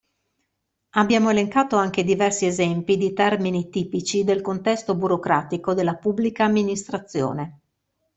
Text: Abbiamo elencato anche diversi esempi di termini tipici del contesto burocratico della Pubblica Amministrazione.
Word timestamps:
Abbiamo 0.95 1.29
elencato 1.29 1.75
anche 1.75 2.03
diversi 2.03 2.47
esempi 2.47 2.97
di 2.97 3.13
termini 3.13 3.69
tipici 3.69 4.23
del 4.23 4.41
contesto 4.41 4.95
burocratico 4.95 5.75
della 5.75 5.93
Pubblica 5.95 6.43
Amministrazione. 6.43 7.59